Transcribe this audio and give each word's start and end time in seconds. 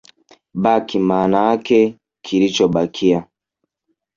"Baki, 0.63 0.99
maanake 0.99 1.79
kilichobakia" 2.25 3.27